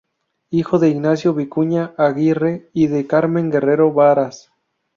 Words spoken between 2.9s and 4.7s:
Carmen Guerrero Varas.